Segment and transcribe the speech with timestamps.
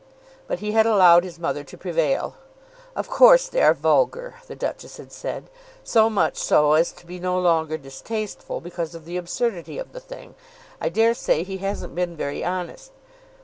[0.47, 2.33] But he had allowed his mother to prevail.
[2.95, 5.47] "Of course they are vulgar," the Duchess had said,
[5.83, 9.99] "so much so as to be no longer distasteful because of the absurdity of the
[9.99, 10.33] thing.
[10.81, 12.91] I dare say he hasn't been very honest.